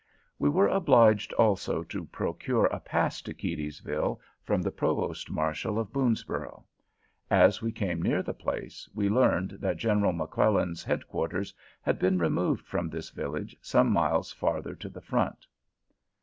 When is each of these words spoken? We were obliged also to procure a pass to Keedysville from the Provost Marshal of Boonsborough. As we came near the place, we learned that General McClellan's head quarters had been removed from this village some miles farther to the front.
We 0.39 0.49
were 0.49 0.67
obliged 0.67 1.31
also 1.33 1.83
to 1.83 2.05
procure 2.05 2.65
a 2.65 2.79
pass 2.79 3.21
to 3.21 3.35
Keedysville 3.35 4.19
from 4.41 4.63
the 4.63 4.71
Provost 4.71 5.29
Marshal 5.29 5.77
of 5.77 5.93
Boonsborough. 5.93 6.63
As 7.29 7.61
we 7.61 7.71
came 7.71 8.01
near 8.01 8.23
the 8.23 8.33
place, 8.33 8.89
we 8.95 9.09
learned 9.09 9.59
that 9.61 9.77
General 9.77 10.11
McClellan's 10.11 10.83
head 10.83 11.07
quarters 11.07 11.53
had 11.83 11.99
been 11.99 12.17
removed 12.17 12.65
from 12.65 12.89
this 12.89 13.11
village 13.11 13.55
some 13.61 13.91
miles 13.91 14.33
farther 14.33 14.73
to 14.73 14.89
the 14.89 15.01
front. 15.01 15.45